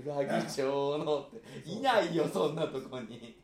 [0.04, 1.68] 桜木町のって。
[1.68, 3.36] いないよそんなとこに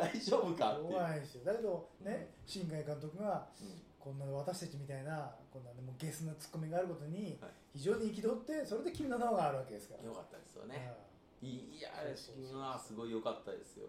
[0.00, 1.44] 大丈夫かっていう、怖いですよ。
[1.44, 3.82] だけどね新海監督がうん。
[4.00, 7.52] こんな私たちみたいなこんなねもうゲスなツッコミがあることにはい。
[7.74, 10.04] 非常に憤ってそれで君の名があるわけですから。
[10.04, 10.70] よかったですようん。
[10.70, 10.92] ね
[11.42, 13.88] いや君のはすごい良かったですよ。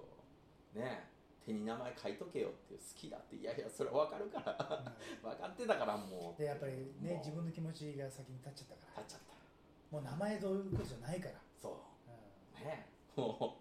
[0.76, 1.10] ね。
[1.46, 3.36] 手に名前書いとけよって好きだって。
[3.36, 4.94] いやいやそれは分かるから。
[5.24, 6.40] 分かってたからもう。
[6.40, 9.04] でやっぱりね自分の気持ちが先に立っちゃったから。
[9.04, 9.96] 立っちゃった。
[9.96, 12.12] もう名前どういうことじゃないから、そう。
[12.56, 12.88] うね。
[13.16, 13.61] もう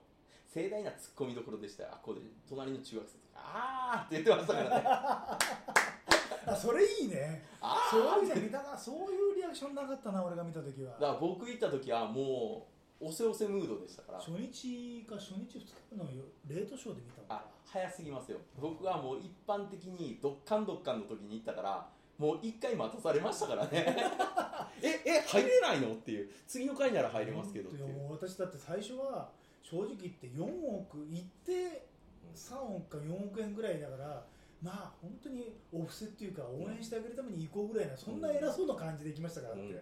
[0.53, 1.91] 盛大なツッコミどころでしたよ。
[1.93, 4.83] あこで隣の中学生とかあーって言ってましたからね。
[6.51, 7.45] ん、あそれいいね。
[7.61, 10.93] あそういうの見たなそういうリアクションなかったな俺が見た時は。
[10.95, 12.67] だから僕行った時はも
[13.01, 14.19] うおせおせムードでしたから。
[14.19, 16.05] 初日か初日2日目の
[16.49, 18.39] レートショーで見たのあ早すぎますよ。
[18.61, 23.97] 僕はもう一般的にどっかんどっかんの時に行ったからもう一回待たされましたからね。
[24.83, 25.93] ええ入れないの？
[25.93, 26.31] っていう。
[26.49, 27.87] 次の回なら入れますけどっていう。
[27.87, 29.31] いやもう私だって最初は
[29.63, 31.87] 正直言って4億いって
[32.35, 34.25] 3億か4億円ぐらいだから
[34.63, 39.81] まあ本当にお布施っていうか応援してあげるために行こうぐらいなそんな偉そうな感じで行きましたからって、うん。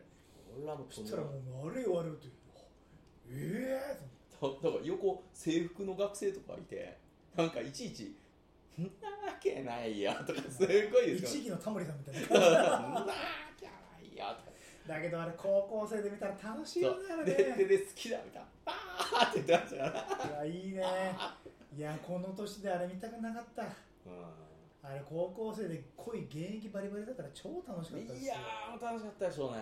[0.90, 1.30] そしたらも
[1.64, 2.28] うあれよあれよって
[3.30, 4.00] ええ
[4.40, 6.96] だだから横制服の学生とかいて
[7.36, 8.16] なんかいちいち
[8.78, 11.28] 「んなわけないや」とかすごいですよ。
[11.28, 13.06] 一時のタモリさんみたい「んななわ
[13.58, 14.47] けないや」とか
[14.88, 20.82] だけどあれ高校生で見たら楽しいよねあれででねで好きだみたいな「バーって言ってましたからいやいいね。
[21.76, 23.62] いやこの年であれ見たくなかった。
[24.82, 28.32] あれ高校生で恋現役バリバリだから超楽しかったですよ。
[28.32, 29.58] いやー楽しかったでしょうね。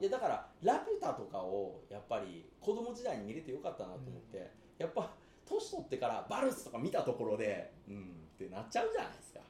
[0.00, 5.10] いやだから「ラピュタ」とかをやっぱり子供時代に見れてよかったなと思って、やっぱ
[5.44, 9.40] 年取ってからバルスとか見たところでうんってなっちゃうじゃないですか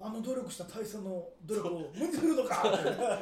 [0.00, 2.62] あの努力した大佐の努力を無にするのか。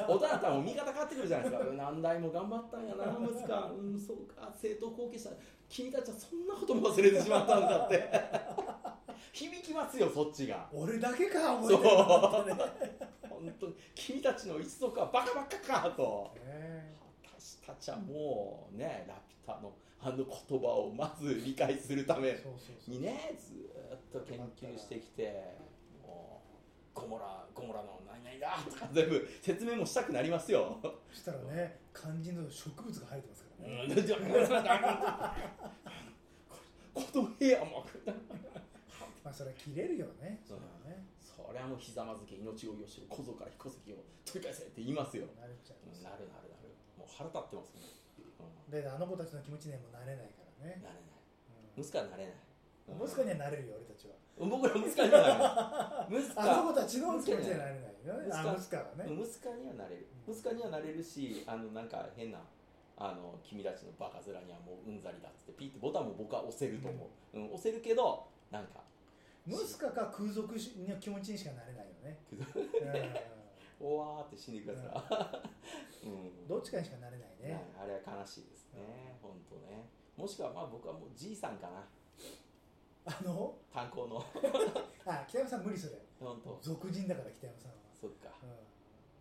[0.08, 1.72] 大人だったらもう見方変わってくるじゃないですか。
[1.74, 4.52] 何代も頑張ったんやな息子 うんそうか。
[4.60, 5.30] 正当後継者。
[5.68, 8.10] 君たちはそんなことも忘れてしまったんだって。
[9.32, 10.68] 響きますよそっちが。
[10.72, 13.74] 俺だけか覚えてるのってね本当に。
[13.94, 16.32] 君たちの一族はバカバカかと。
[16.44, 19.72] ね私たちはもうねラピュタの
[20.04, 22.36] あの言葉をまず理解するため。
[22.88, 25.54] にねずーっと研究してきて
[26.94, 30.78] ゴモラゴモラの何々だとか全部説明もしたくなりますよ。
[31.10, 35.36] そしたらね肝心の植物が生えてますからね、うんじゃあ
[36.94, 37.86] 子供部屋も
[39.24, 45.24] まあそれは切れるよねそれはねそりゃもうひざまずけ命をよし小僧から彦石を取り返せって言いますよ。
[45.38, 47.80] 慣れちゃいますなるなるなるもう腹立ってますね。
[48.66, 51.02] うんであの子たちの気持ちにはもうなれないからね、なれない。
[51.76, 52.34] うん息子はなれない。
[52.88, 54.14] 息子にはなれるよ俺たちは。
[54.38, 56.22] 僕ら息子にはなれない。
[56.24, 58.28] 息子あの子たちの気持ちにはなれないよね。
[58.28, 59.22] 息子あ息子はね。
[59.22, 60.06] 息子にはなれる。
[60.26, 62.40] 息子にはなれるしあのなんか変な
[62.96, 67.46] あの君たちのバカ面にはもううんざりだっつってピッてボタンも僕は押せると思う、うん。
[67.46, 68.82] 押せるけどなんか。
[69.46, 72.18] 息子か空賊の気持ちにしかなれないよね、
[73.80, 75.42] おわーって死んでくださ
[76.04, 76.12] い、うん。
[76.14, 77.48] うん、どっちかにしかなれないね。
[77.48, 79.18] ねあれは悲しいですね。
[79.20, 79.88] 本当ね。
[80.16, 81.84] もしくはまあ僕はもうじいさんかな
[83.04, 83.54] あの？
[83.72, 84.24] 炭鉱の。
[85.06, 85.98] あ北山さん無理それ。
[86.20, 86.58] 本当。
[86.62, 88.28] 俗人だから北山さんは、そっか。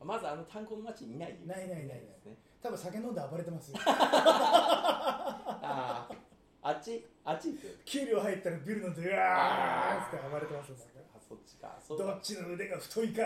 [0.02, 1.36] うまずあの炭鉱の町にいないよ。
[1.46, 2.00] ないないないない。
[2.02, 2.32] ですね。
[2.34, 3.78] ん、多分酒飲んで暴れてますよ。
[3.86, 7.06] あああっち？
[7.24, 10.76] あっち給料入ったらビル飲んでうわーって暴れてますよ
[11.15, 11.78] あそっちか。
[11.89, 13.24] どっちの腕が太いか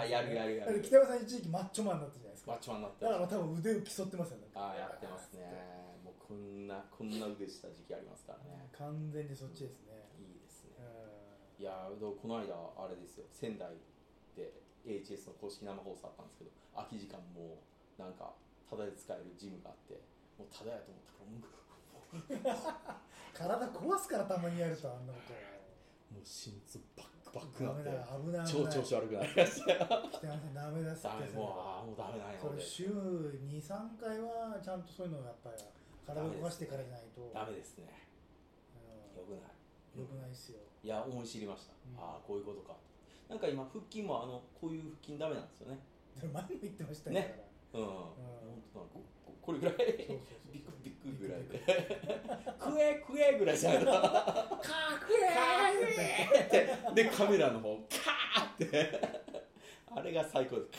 [0.00, 0.72] あーって言ったりするやるやる。
[0.72, 2.50] やる北山さん一時期マッチョマンになったじゃないですか。
[2.52, 4.48] マッチョマンになってだから多分腕を競ってますよね。
[4.54, 5.77] ああやってますね
[6.28, 8.68] こんなこんな腕した時期ありますからね。
[8.76, 10.84] 完全にそっちですね、いいですね。
[11.58, 13.24] ういやーこの間あれですよ。
[13.32, 13.72] 仙台
[14.36, 14.52] で
[14.84, 17.64] AHS の公式生放送あったんですけど空き時間も
[17.96, 18.36] なんか
[18.68, 19.96] タダで使えるジムがあって
[20.36, 22.76] もうタダやと思ったからもう
[23.32, 25.32] 体壊すからたまにやるとあんなこと。
[26.14, 27.90] もう心臓バックバックなって
[28.24, 35.56] 危ない危超調子悪くなりましたよ北山さんダメだっすって もうああもうダメなんや俺それ週23回はちゃんとそういうのをやっぱり
[36.08, 37.30] 体を壊してからじゃないと。
[37.34, 37.76] ダメです。
[37.76, 38.08] ね。
[38.72, 39.20] うん。
[39.20, 40.00] よくない。
[40.00, 40.58] よくないっすよ。
[40.82, 42.00] いや思い知りました、うん。
[42.00, 42.76] ああこういうことか。
[43.28, 45.78] なんか今腹筋もあのこういう腹筋ダメなんですよね。
[46.16, 47.16] 前も言ってましたよ。
[47.20, 47.44] ね。
[47.74, 48.14] うん、本
[48.72, 48.96] 当なんか
[49.42, 49.76] これぐらい。
[50.48, 51.60] ビクビクぐらいビで
[52.58, 54.98] 食え食えぐらいじゃないからカー。
[55.04, 57.04] クエーって。
[57.04, 59.00] でカメラの方カーって。
[59.94, 60.70] あれが最高です。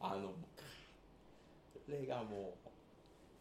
[0.00, 0.14] カー。
[0.14, 0.34] あのこ
[1.88, 2.67] れがもう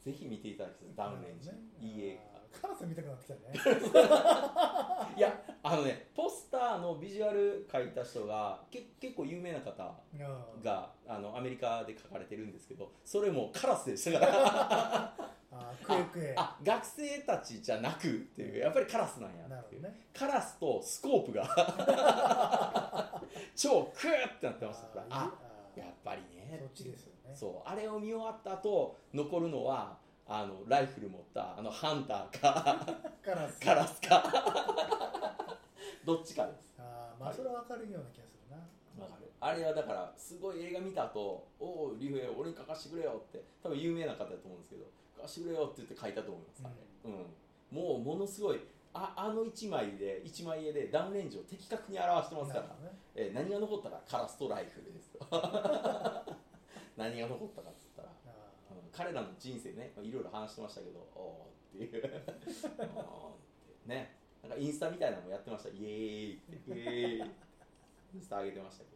[0.07, 1.49] ぜひ見ていただきたいダウンレンジ、
[1.85, 2.19] いい映
[2.61, 3.89] カラス見たくなってきたね。
[3.93, 10.63] 画 いやあのねポスターのビジュアル描いた人がけ結構有名な方うん。
[10.63, 14.33] があのアメリカで書かれてるんですけどそれもカラスでしたから。
[15.51, 16.33] あークエクエ。
[16.37, 19.61] あ学生たちじゃなくっていうやっぱりカラスなんやね。
[20.13, 21.43] カラスとスコープが
[23.57, 25.05] 超クーってなってましたから。
[25.09, 25.33] あ
[25.75, 26.57] やっぱりね。
[26.59, 27.35] そっちですよね。
[27.35, 27.69] そう。
[27.69, 32.85] あれを見終わった後残るのはあのライフル持ったあのハンターか
[33.23, 33.59] カラス。
[33.59, 34.23] カラスか。
[36.05, 36.75] どっちかです。
[36.79, 39.03] あーまあそれは分かるような気がするな。
[39.03, 39.31] わかる。
[39.39, 44.85] あれはだからすごい映画見た後おお竜兵俺に書かしてくれよって多分有名な方だと思うんですけど
[45.17, 47.11] 書かしてくれよって言って書いたと思います、あれ。
[47.11, 47.25] うん。
[47.71, 48.59] もうものすごい
[48.93, 52.65] ああの1枚で1枚絵でダウンレンジを的確に表してますから。
[52.67, 52.97] ね。
[53.15, 55.19] えー何が残ったかカラスとライフルですと
[56.97, 58.09] 何が残ったかっつったら、
[58.91, 62.03] 彼らの人生ねいろいろ話してましたけど おーっていう。
[63.87, 64.17] ね。
[64.41, 65.69] なんかインスタみたいなのもやってました。
[65.69, 66.69] イエーイって。
[66.69, 67.29] イエーイって
[68.15, 68.89] インスタ上げてましたけ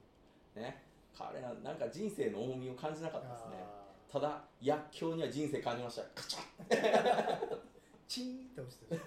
[0.56, 0.62] ど。
[0.66, 0.84] ね。
[1.14, 3.58] 彼らなんか人生の重みを感じなかーったですね。
[3.62, 6.04] あただ薬莢には人生感じました。
[6.16, 7.50] カチャッ。
[7.50, 7.60] ー
[8.08, 9.02] チーンって落ちてる。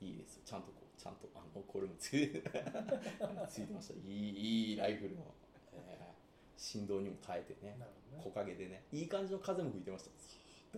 [0.00, 0.42] いいですよ。
[0.46, 2.30] ちゃんとこうちゃんとあのこれもつい
[3.48, 3.94] ついてました。
[3.94, 5.34] いいいいライフルの、
[5.74, 6.09] えー
[6.60, 7.86] 振動にも耐えてねね。
[8.22, 10.10] 木陰でねいい感じの風も吹いてました。
[10.10, 10.12] っ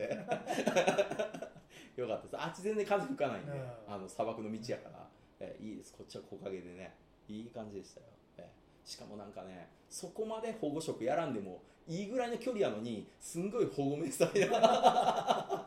[1.97, 2.37] てよかったです。
[2.41, 3.95] あっち全然風吹かないんで、うん。
[3.95, 5.09] あの砂漠の道やから、
[5.41, 5.93] えーいいです。
[5.93, 6.95] こっちは木陰でね
[7.29, 8.07] いい感じでしたよ、
[8.39, 15.67] えーしかもなんかねそこまで保護色やらんでもいいぐらいの距離やのにすんごい保護目されな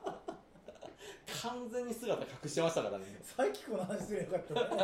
[1.43, 3.05] 完全に姿隠してましたからね。
[3.23, 4.81] さっきこの話すればよかったね。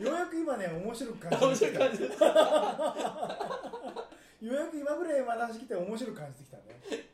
[0.00, 1.78] ようやく今ね面白く感じ面てきた。
[1.78, 2.28] 白い感じですよ
[4.42, 6.62] うやく今ぐらい話聞いて面白く感じてきたね、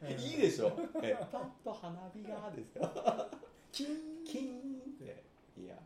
[0.03, 0.09] うん。
[0.21, 0.73] いいでしょ。
[1.03, 2.91] えパッと花火がですよ
[3.71, 4.25] キーン。
[4.25, 5.23] キーンって。
[5.57, 5.77] いや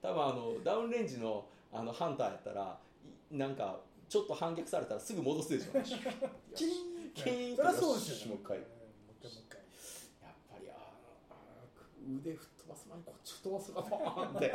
[0.00, 2.78] 多分あのダウンレンジのあのハンターやったら
[3.30, 5.80] いなんかちょっと反逆されたらすぐ戻すでしょ。
[6.54, 8.70] キーンキーンそりゃそうですよ、ね、もう一回んもう
[9.18, 9.60] 一回もう一回
[10.22, 10.78] やっぱりあの
[11.30, 14.46] あの腕吹っ飛ばす前にこっち吹っ飛ばすかボーンって。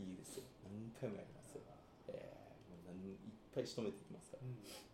[0.00, 0.44] いいですよ。
[0.64, 1.62] 何回もやりますよ、
[2.08, 3.16] えー、もう何いっ
[3.54, 4.46] ぱい仕留めていきますから。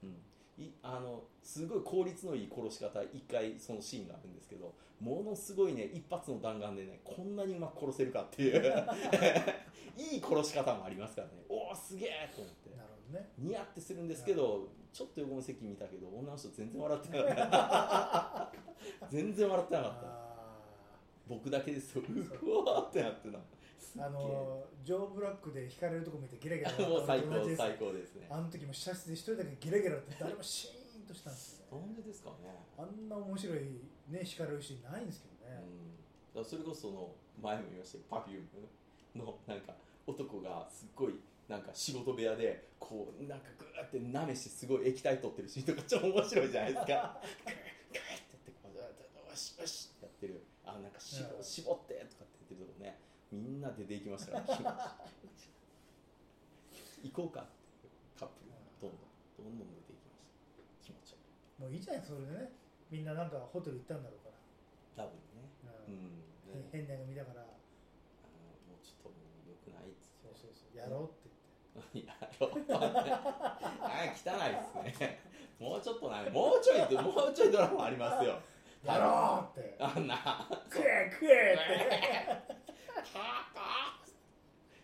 [0.03, 0.17] うん。
[0.59, 8.63] うん、いあのすごい効率のいい殺し方一回そのシーンがあるんですけどものすごいね一発の弾丸でねこんなにうまく殺せるかっていう。
[9.97, 11.45] いい殺し方もありますからね。
[11.49, 12.71] おおすげえと思って。
[12.77, 13.31] なるほどね。
[13.39, 18.53] ニヤってするんですけどちょっと横の席見たけど女の人全然笑ってなかった。
[19.11, 20.07] 全然笑ってなかった。
[20.09, 20.26] あ
[21.29, 22.03] 僕だけですよ。
[22.03, 22.67] う。
[22.67, 23.39] わーってなってた。
[23.79, 24.05] すっげえ。
[24.05, 28.27] ーあのジョー・ブラックで引かれるとこ見てゲラゲラもう最高最高ですね。
[28.31, 31.77] あの時も試写室で一人だけゲラゲラって誰もシーンとしたんですよ。
[31.79, 32.55] ねなんでですかね。
[32.79, 33.59] あんな面白い
[34.09, 35.63] ね引かれるシーンないんですけどね、
[36.35, 37.11] うそれこそその
[37.43, 38.39] 前も言いましたけど
[39.19, 39.75] Perfume のなんか
[40.07, 41.15] 男がすっごい
[41.49, 47.21] なんか仕事部屋でこうなんかグーって舐めしてすごい液体取ってるシーンとかちょっと面白いじゃないですか。
[47.47, 49.91] グーってやってこうしよし
[50.27, 50.43] ってる。
[50.65, 51.45] あなんか絞うん。
[51.45, 52.99] 絞ってとかって言ってるとこね。
[53.33, 55.07] みんな出ていきましたから
[57.03, 57.89] 行こうかって。
[58.19, 58.51] カップル。
[58.51, 59.01] がどんどん。
[59.39, 61.63] どんどん出ていきました気持ちいい。
[61.63, 62.53] もういいじゃないそれでね。
[62.91, 64.31] みんななんかホテル行ったんだろうか
[64.97, 65.51] ら、多分ね。
[65.89, 65.97] ううん。
[65.97, 66.19] ん
[66.63, 66.69] ね。
[66.73, 67.43] 変な映画見たから。
[67.43, 67.51] あの
[68.67, 69.15] もうちょっとも
[69.47, 70.27] う良くないっつって。
[70.27, 70.77] そうそうそう。
[70.77, 71.27] やろうって
[71.99, 74.33] い やろうあ汚
[74.81, 75.21] いですね。
[75.59, 78.33] もうちょっとなもうちょいもうちょいドラマありますよ。
[78.33, 78.56] 言って
[78.87, 79.77] やろうって。
[79.81, 80.49] あんな。
[80.73, 81.57] 食え食えっ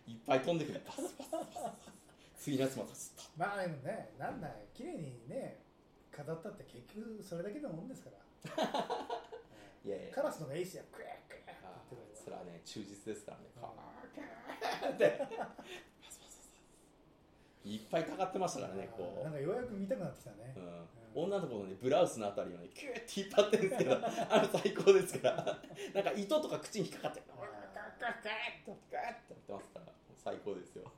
[0.05, 0.11] て。
[0.11, 0.81] いっぱい飛んでくる。
[0.85, 2.43] パスパスパスパス。
[2.43, 4.51] 次のやつまたスッまあでもねなんだい。
[4.73, 5.63] 綺麗にね
[6.11, 8.17] 飾ったって結局それだけのもんですから。
[9.85, 10.13] いやいや。
[10.13, 12.21] カラスのがいいっすよ食え食えってあ言ってる。
[12.23, 13.45] それはね忠実ですからね。
[13.55, 15.21] うんカーって。
[17.65, 19.23] いっぱいたかってましたからねこう。
[19.23, 23.97] なんかようやく見たくなってきたね、うん、女の子のねブラウスのあたりをねキューって引っ張ってるんですけど
[24.29, 25.59] あれ最高ですから。
[25.93, 27.53] なんか糸とか口に引っかかって ガッガッ
[28.01, 29.85] ガッガッとガッとやってますから。
[30.17, 30.91] 最高ですよ。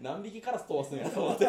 [0.00, 1.46] 何匹カラス飛ばすんやと思って。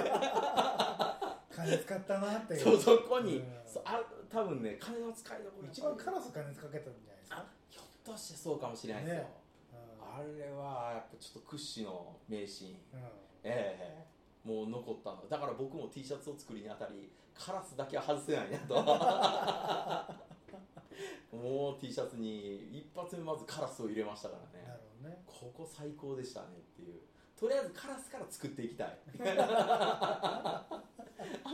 [1.55, 3.63] 金使ったなってそうそこに、うん。
[3.65, 7.37] そあ多分ね金の使いどころ一番カラス金使けたんじゃないですか。
[7.37, 9.29] あひょっとしてそうかもしれないですよ、ね。
[10.01, 12.71] あれはやっぱちょっと屈指の名シーン。
[12.93, 13.09] うんうん。
[13.43, 14.05] ええ。
[14.47, 15.27] もう残ったの。
[15.27, 18.75] だから僕も T シャツを作りにあたりカラスだけは外せないなと。
[21.35, 24.65] もう T シャツに一発目まずカラスを入れましたからね。
[24.65, 25.23] なるほどね。
[25.27, 27.01] ここ最高でしたねっていう。
[27.37, 28.97] とりあえずカラスから作っていきたい。
[29.19, 30.65] あ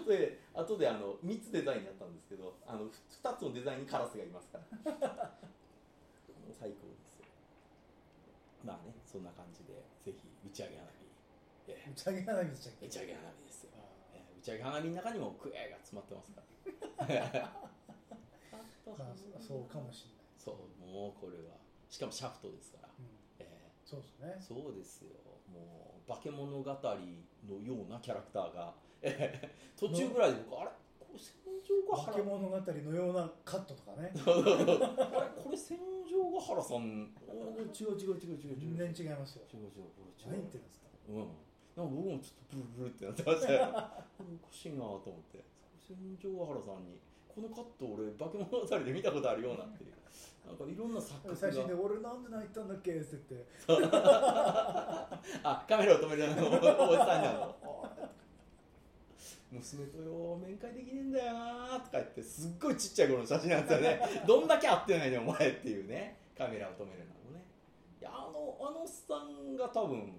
[0.06, 4.66] とであとであの3つデザインやったんですけどあの2つのデザインにカラスがいますから。
[4.86, 4.92] も
[6.52, 7.26] う最高ですよ。
[8.64, 9.74] まあねそんな感じで
[10.06, 10.94] ぜひ打ち上げ花火、
[11.72, 11.92] ええ。
[11.92, 12.86] 打ち上げ花火でしたっけ？
[12.86, 13.41] 打ち上げ花火
[14.42, 17.08] 打ち上げ花火の中にもクエが詰まってますから。
[17.08, 19.44] ーまあそうかもしれない、
[20.38, 21.62] そうもうこれは。
[21.90, 23.06] しかもシャフトですから、うん、
[23.40, 24.36] えそうですね。
[24.40, 25.12] ーそうですよ。
[25.54, 26.72] もう化け物語の
[27.62, 28.74] ようなキャラクターが、
[29.04, 30.72] えー途中ぐらいで僕あれ？
[31.00, 34.12] ここれ戦場ヶ化原け物語のようなカットとかね。
[34.16, 34.24] あれ？
[35.44, 35.78] これ戦
[36.10, 37.14] 場ヶ原さん？
[37.30, 38.50] お違う違う違う違う。
[38.50, 39.44] 違う全然違いますよ。
[39.54, 39.70] 違う違う。
[39.94, 40.32] これ違う。
[40.32, 40.88] 何言ってるんですか？
[41.10, 41.28] うん
[41.76, 45.44] なんか僕もちょっとブルブルってなってましたよおかしいなと思って。
[45.80, 47.00] 戦場ヶ原さんに。
[47.32, 49.92] このカット俺化け物語で見たことあるようなっていう。
[50.46, 51.36] なんかいろんな錯覚が。
[51.36, 52.92] 最新で俺なんで泣いたんだっけ？
[52.92, 53.08] って。
[53.68, 53.88] 言って
[55.44, 57.56] あカメラを止めるあのおじさんになの。
[59.52, 64.02] 娘とよ面会できねえんだよなとか言ってすっごいちっちゃい頃の写真なんですよね。
[64.28, 66.18] どんだけ会ってないねお前っていうね。
[66.38, 67.44] カメラを止めるのもね。
[68.00, 70.14] いやあのあのおっさんが多分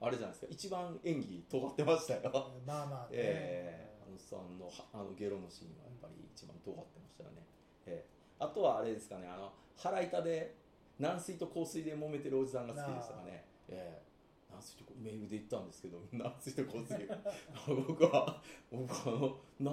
[0.00, 0.46] あれじゃないですか。
[0.50, 2.20] 一番演技尖ってましたよ。
[2.66, 3.94] まあまあね、 ええ。
[4.06, 7.46] あのさんのはあのゲロのシーンはやっぱり一番尖ってましたよね、
[7.86, 8.08] ええ。
[8.38, 9.28] あとはあれですかね。
[9.28, 10.54] あの腹板で
[10.98, 14.04] 軟水と硬水で揉めてるおじさんが好きでしたかね、ええ。
[14.52, 17.08] 軟水とメールで言ったんですけど 軟水と硬水。
[17.66, 19.72] 僕は僕はあの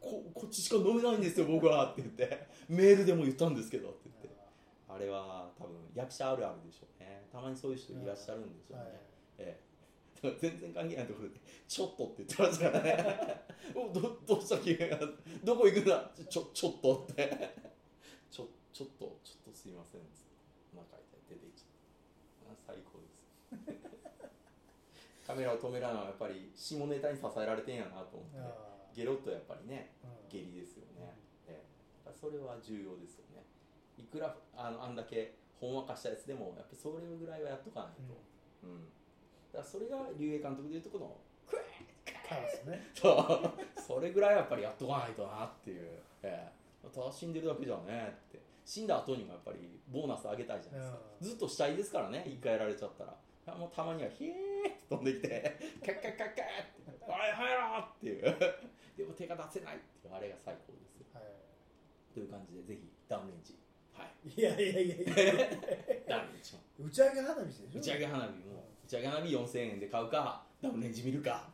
[0.00, 2.46] ここっちしか飲めないんですよ僕はって言って。
[2.68, 4.28] メールでも言ったんですけどって言って。
[4.88, 7.26] あれは多分役者あるあるでしょうね。
[7.30, 9.08] たまにそういう人いらっしゃるんでしょうね、はい
[9.38, 10.22] ええ。
[10.22, 13.44] だから全然関係ないところで「ちょっと」って言ってましたからね。
[13.74, 14.98] おどどうした君が
[15.44, 16.10] どこ行くんだ？
[16.28, 17.56] ちょちょっとって。
[18.30, 20.00] ちょちょっとちょっとすいません
[20.74, 23.18] お腹痛い出ていっちゃうあ最高です。
[25.26, 28.38] カメラを止めらないのはやっぱり下ネタに支えられてんやなと思って。
[28.38, 29.94] あゲロッとやっぱりね
[30.28, 31.14] 下痢ですよね、
[31.46, 32.04] ええ。
[32.04, 33.44] だからそれは重要ですよね。
[33.96, 38.20] いくらあのあんだけほんわかしたやつでもやっぱそれぐらいはやっとかないと、
[38.64, 38.86] うん。
[38.86, 38.90] だ
[39.58, 42.86] からそれが竜兵監督でいうとこのクエカラスね。
[42.94, 43.80] そう。
[43.80, 46.48] それぐらいやっぱりやっとかないとなっていう、え
[46.84, 46.88] え。
[46.88, 48.38] ただ死んでるだけじゃねって。
[48.64, 53.16] 死んだ後にもやっぱりボーナスあげたいじゃないですか、ずっと死体ですからね一回やられちゃったら。
[53.56, 57.04] もうたまにはヒエーって飛んできて カッカッカッカッって。
[57.06, 58.68] おい入ろうっていう。
[58.98, 61.06] でも手が出せないっていうあれが最高ですよ。
[61.14, 61.22] は
[62.12, 63.56] という感じでぜひダウンレンジ。
[63.94, 64.28] はい。
[64.28, 65.06] い、いやいやいやいや。
[66.06, 67.78] ダウンレンジ打ち上げ花火でしょ。
[67.78, 68.57] 打ち上げ花火も
[68.88, 71.44] 打ち上げ花火4000円で買うかダウンレンジ見るか。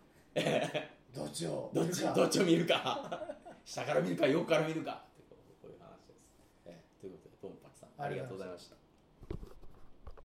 [1.12, 1.68] どっちを？
[1.74, 1.99] どっち？
[1.99, 2.14] 見るか。
[2.14, 3.20] どっちを見るか。
[3.64, 5.03] 下から見るか横から見るか。
[5.61, 6.22] こういう話です、
[6.66, 8.76] えーということでトンパチさんありがとうございました